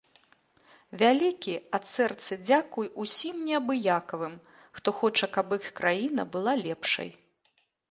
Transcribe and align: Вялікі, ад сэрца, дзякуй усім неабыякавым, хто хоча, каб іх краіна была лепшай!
Вялікі, 1.01 1.53
ад 1.77 1.83
сэрца, 1.95 2.31
дзякуй 2.47 2.87
усім 3.05 3.35
неабыякавым, 3.51 4.35
хто 4.81 4.97
хоча, 5.03 5.25
каб 5.39 5.47
іх 5.61 5.71
краіна 5.83 6.29
была 6.37 6.59
лепшай! 6.67 7.09